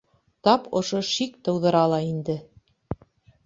Тап 0.47 0.65
ошо 0.79 1.01
шик 1.11 1.37
тыуҙыра 1.49 1.85
ла 1.95 2.03
инде. 2.11 2.41